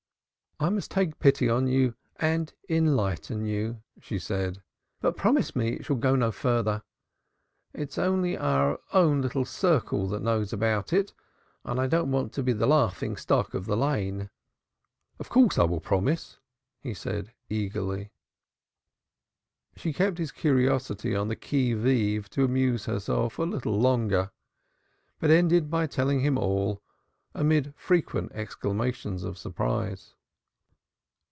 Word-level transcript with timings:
"I 0.63 0.69
must 0.69 0.91
take 0.91 1.17
pity 1.17 1.49
on 1.49 1.65
you 1.65 1.95
and 2.17 2.53
enlighten 2.69 3.45
you," 3.47 3.81
she 3.99 4.19
said, 4.19 4.61
"but 4.99 5.17
promise 5.17 5.55
me 5.55 5.69
it 5.69 5.85
shall 5.85 5.95
go 5.95 6.15
no 6.15 6.31
further. 6.31 6.83
It's 7.73 7.97
only 7.97 8.37
our 8.37 8.79
own 8.93 9.23
little 9.23 9.43
circle 9.43 10.07
that 10.09 10.21
knows 10.21 10.53
about 10.53 10.93
it 10.93 11.13
and 11.63 11.79
I 11.79 11.87
don't 11.87 12.11
want 12.11 12.31
to 12.33 12.43
be 12.43 12.53
the 12.53 12.67
laughing 12.67 13.17
stock 13.17 13.55
of 13.55 13.65
the 13.65 13.75
Lane." 13.75 14.29
"Of 15.17 15.29
course 15.29 15.57
I 15.57 15.63
will 15.63 15.79
promise," 15.79 16.37
he 16.79 16.93
said 16.93 17.33
eagerly. 17.49 18.11
She 19.75 19.91
kept 19.93 20.19
his 20.19 20.31
curiosity 20.31 21.15
on 21.15 21.27
the 21.27 21.35
qui 21.35 21.73
vive 21.73 22.29
to 22.29 22.43
amuse 22.45 22.85
herself 22.85 23.39
a 23.39 23.43
little 23.45 23.79
longer, 23.79 24.29
but 25.19 25.31
ended 25.31 25.71
by 25.71 25.87
telling 25.87 26.19
him 26.19 26.37
all, 26.37 26.83
amid 27.33 27.73
frequent 27.75 28.31
exclamations 28.33 29.23
of 29.23 29.39
surprise. 29.39 30.13